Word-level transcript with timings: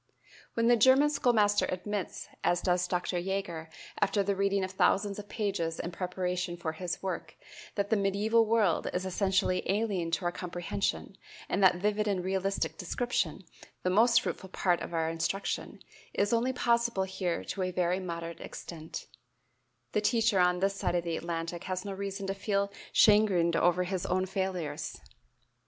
When 0.55 0.65
the 0.67 0.75
German 0.75 1.11
schoolmaster 1.11 1.67
admits, 1.69 2.27
as 2.43 2.63
does 2.63 2.87
Dr. 2.87 3.19
Jaeger, 3.19 3.69
after 3.99 4.23
the 4.23 4.35
reading 4.35 4.63
of 4.63 4.71
thousands 4.71 5.19
of 5.19 5.29
pages 5.29 5.79
in 5.79 5.91
preparation 5.91 6.57
for 6.57 6.71
his 6.71 7.03
work 7.03 7.35
that 7.75 7.91
"the 7.91 7.95
medieval 7.95 8.43
world 8.47 8.89
is 8.95 9.05
essentially 9.05 9.61
alien 9.67 10.09
to 10.09 10.25
our 10.25 10.31
comprehension, 10.31 11.19
and 11.47 11.61
that 11.61 11.75
vivid 11.75 12.07
and 12.07 12.23
realistic 12.23 12.79
description 12.79 13.43
the 13.83 13.91
most 13.91 14.21
fruitful 14.21 14.49
part 14.49 14.81
of 14.81 14.91
our 14.91 15.07
instruction 15.07 15.83
is 16.15 16.33
only 16.33 16.51
possible 16.51 17.03
here 17.03 17.43
to 17.43 17.61
a 17.61 17.69
very 17.69 17.99
moderate 17.99 18.41
extent," 18.41 19.05
the 19.91 20.01
teacher 20.01 20.39
on 20.39 20.57
this 20.61 20.73
side 20.73 20.95
of 20.95 21.03
the 21.03 21.15
Atlantic 21.15 21.65
has 21.65 21.85
no 21.85 21.91
reason 21.93 22.25
to 22.25 22.33
feel 22.33 22.71
chagrined 22.91 23.55
over 23.55 23.83
his 23.83 24.07
own 24.07 24.25
failures. 24.25 24.99